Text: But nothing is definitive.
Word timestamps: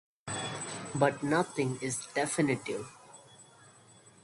But 0.95 1.21
nothing 1.21 1.77
is 1.79 2.07
definitive. 2.15 2.91